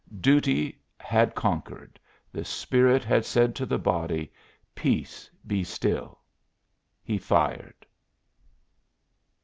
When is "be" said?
5.45-5.63